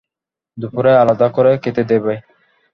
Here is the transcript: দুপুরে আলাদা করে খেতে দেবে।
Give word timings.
দুপুরে 0.57 0.91
আলাদা 1.01 1.27
করে 1.35 1.51
খেতে 1.63 1.83
দেবে। 1.91 2.13